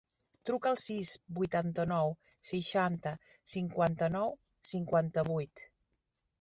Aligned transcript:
Truca 0.49 0.69
al 0.75 0.77
sis, 0.83 1.11
vuitanta-nou, 1.39 2.15
seixanta, 2.51 3.13
cinquanta-nou, 3.55 4.37
cinquanta-vuit. 4.75 5.67